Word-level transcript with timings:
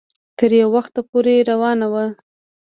تر 0.37 0.51
يو 0.59 0.67
وخته 0.75 0.99
پورې 1.09 1.35
روانه 1.49 1.87
وه 1.93 2.05